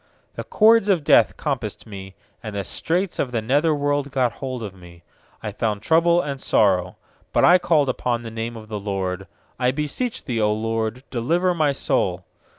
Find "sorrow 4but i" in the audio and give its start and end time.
6.41-7.59